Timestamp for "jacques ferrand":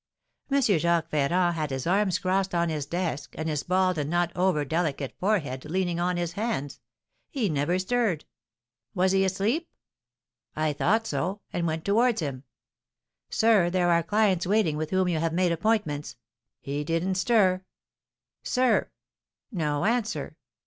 0.61-1.53